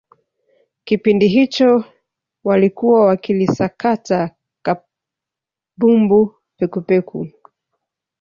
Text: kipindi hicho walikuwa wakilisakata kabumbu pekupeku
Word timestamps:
kipindi 0.83 1.27
hicho 1.27 1.85
walikuwa 2.43 3.05
wakilisakata 3.05 4.31
kabumbu 5.77 6.35
pekupeku 6.57 7.27